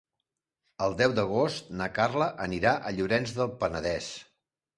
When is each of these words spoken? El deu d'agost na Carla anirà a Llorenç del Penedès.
El 0.85 0.95
deu 1.01 1.13
d'agost 1.19 1.69
na 1.81 1.89
Carla 1.99 2.31
anirà 2.47 2.73
a 2.91 2.95
Llorenç 2.97 3.37
del 3.37 3.53
Penedès. 3.61 4.11